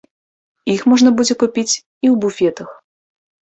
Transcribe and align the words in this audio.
Іх 0.75 0.81
можна 0.93 1.09
будзе 1.21 1.39
купіць 1.45 1.69
і 1.69 1.73
ў 1.75 2.15
буфетах. 2.27 2.69